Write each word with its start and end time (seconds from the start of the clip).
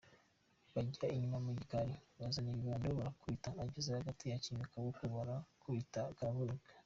Bajya 0.73 1.05
inyuma 1.15 1.37
mu 1.45 1.51
gikari 1.59 1.93
bazana 2.19 2.49
ibibando 2.51 2.87
barakubita, 2.99 3.49
ageze 3.63 3.89
hagati 3.97 4.23
akinga 4.37 4.63
akaboko 4.65 5.01
barakubita 5.15 6.01
karavunika. 6.17 6.69